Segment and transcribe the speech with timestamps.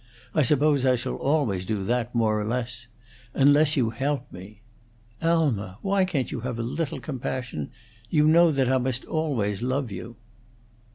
[0.33, 2.87] I suppose I shall always do that more or less
[3.35, 4.61] unless you help me.
[5.21, 5.77] Alma!
[5.83, 7.69] Why can't you have a little compassion?
[8.09, 10.15] You know that I must always love you."